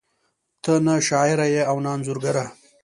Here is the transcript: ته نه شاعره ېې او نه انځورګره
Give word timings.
ته 0.63 0.71
نه 0.85 0.95
شاعره 1.07 1.47
ېې 1.53 1.63
او 1.69 1.77
نه 1.83 1.89
انځورګره 1.95 2.43